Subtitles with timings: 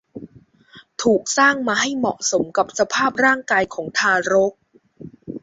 [1.01, 4.53] ถูกสร้างมาให้เหมาะสมกับสภาพร่างกายของทารก